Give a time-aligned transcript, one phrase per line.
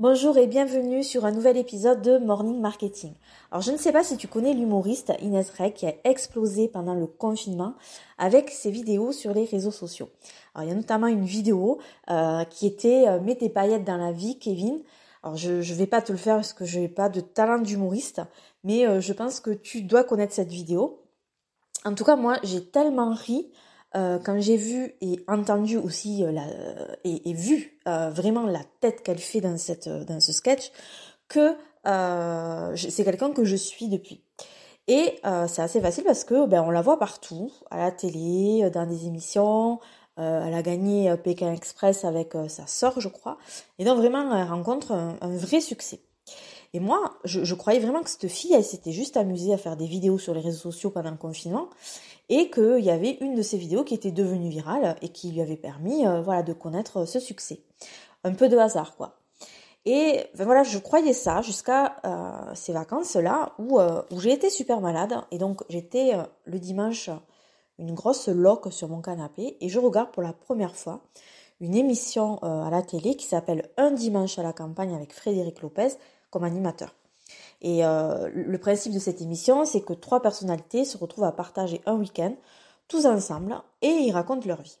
[0.00, 3.14] Bonjour et bienvenue sur un nouvel épisode de Morning Marketing.
[3.50, 6.94] Alors je ne sais pas si tu connais l'humoriste Inès Rey qui a explosé pendant
[6.94, 7.74] le confinement
[8.16, 10.08] avec ses vidéos sur les réseaux sociaux.
[10.54, 11.80] Alors il y a notamment une vidéo
[12.10, 14.80] euh, qui était euh, Mets tes paillettes dans la vie Kevin.
[15.24, 17.58] Alors je ne vais pas te le faire parce que je n'ai pas de talent
[17.58, 18.22] d'humoriste,
[18.62, 21.02] mais euh, je pense que tu dois connaître cette vidéo.
[21.84, 23.50] En tout cas moi j'ai tellement ri
[23.96, 26.42] euh, quand j'ai vu et entendu aussi euh, la,
[27.04, 30.72] et, vu euh, vraiment la tête qu'elle fait dans cette dans ce sketch
[31.26, 31.56] que
[32.76, 34.22] c'est quelqu'un que je suis depuis.
[34.88, 38.86] Et c'est assez facile parce que ben on la voit partout, à la télé, dans
[38.86, 39.80] des émissions.
[40.16, 43.38] elle a gagné Pékin Express avec sa sœur, je crois.
[43.78, 46.00] Et donc vraiment, elle rencontre un vrai succès.
[46.74, 49.86] Et moi, je, croyais vraiment que cette fille, elle s'était juste amusée à faire des
[49.86, 51.68] vidéos sur les réseaux sociaux pendant le confinement
[52.28, 55.40] et qu'il y avait une de ces vidéos qui était devenue virale et qui lui
[55.40, 57.60] avait permis euh, voilà, de connaître ce succès.
[58.24, 59.14] Un peu de hasard, quoi.
[59.86, 64.50] Et ben voilà, je croyais ça jusqu'à euh, ces vacances-là où, euh, où j'ai été
[64.50, 65.14] super malade.
[65.30, 66.12] Et donc j'étais
[66.44, 67.08] le dimanche
[67.78, 71.00] une grosse loque sur mon canapé et je regarde pour la première fois
[71.60, 75.96] une émission à la télé qui s'appelle Un dimanche à la campagne avec Frédéric Lopez
[76.30, 76.94] comme animateur.
[77.60, 81.80] Et euh, le principe de cette émission, c'est que trois personnalités se retrouvent à partager
[81.86, 82.34] un week-end,
[82.86, 84.78] tous ensemble, et ils racontent leur vie.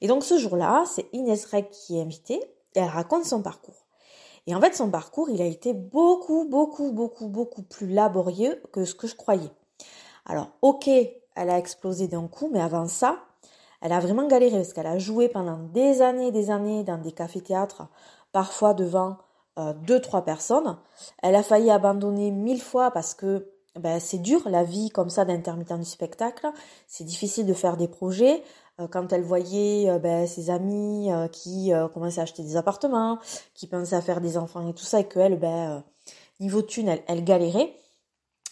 [0.00, 2.40] Et donc ce jour-là, c'est Inès Reg qui est invitée,
[2.74, 3.86] et elle raconte son parcours.
[4.46, 8.84] Et en fait, son parcours, il a été beaucoup, beaucoup, beaucoup, beaucoup plus laborieux que
[8.84, 9.50] ce que je croyais.
[10.24, 13.18] Alors, ok, elle a explosé d'un coup, mais avant ça,
[13.80, 17.12] elle a vraiment galéré parce qu'elle a joué pendant des années des années dans des
[17.12, 17.88] cafés-théâtres,
[18.32, 19.18] parfois devant
[19.58, 20.78] euh, deux, trois personnes.
[21.22, 25.24] Elle a failli abandonner mille fois parce que ben, c'est dur la vie comme ça
[25.24, 26.48] d'intermittent du spectacle.
[26.86, 28.42] C'est difficile de faire des projets.
[28.80, 33.18] Euh, quand elle voyait euh, ben, ses amis qui commençaient à acheter des appartements,
[33.54, 35.82] qui pensaient à faire des enfants et tout ça, et qu'elle, ben,
[36.40, 37.74] niveau thune, elle, elle galérait,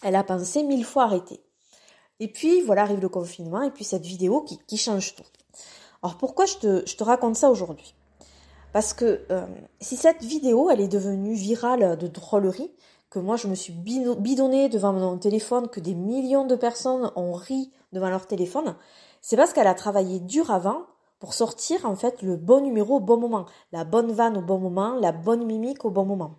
[0.03, 1.41] elle a pensé mille fois arrêter.
[2.19, 5.23] Et puis voilà arrive le confinement et puis cette vidéo qui, qui change tout.
[6.01, 7.93] Alors pourquoi je te, je te raconte ça aujourd'hui?
[8.77, 9.47] Parce que euh,
[9.81, 12.71] si cette vidéo, elle est devenue virale de drôlerie,
[13.09, 17.33] que moi je me suis bidonnée devant mon téléphone, que des millions de personnes ont
[17.33, 18.75] ri devant leur téléphone,
[19.19, 20.83] c'est parce qu'elle a travaillé dur avant
[21.17, 24.59] pour sortir en fait le bon numéro au bon moment, la bonne vanne au bon
[24.59, 26.35] moment, la bonne mimique au bon moment.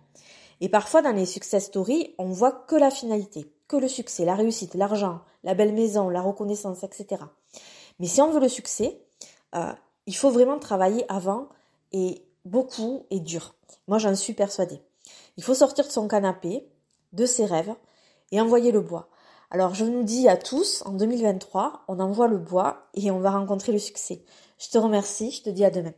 [0.61, 4.35] Et parfois dans les success stories, on voit que la finalité, que le succès, la
[4.35, 7.21] réussite, l'argent, la belle maison, la reconnaissance, etc.
[7.99, 9.01] Mais si on veut le succès,
[9.55, 9.73] euh,
[10.05, 11.49] il faut vraiment travailler avant
[11.91, 13.55] et beaucoup et dur.
[13.87, 14.81] Moi, j'en suis persuadée.
[15.37, 16.67] Il faut sortir de son canapé,
[17.13, 17.73] de ses rêves,
[18.31, 19.09] et envoyer le bois.
[19.51, 23.31] Alors, je nous dis à tous, en 2023, on envoie le bois et on va
[23.31, 24.23] rencontrer le succès.
[24.59, 25.93] Je te remercie, je te dis à demain.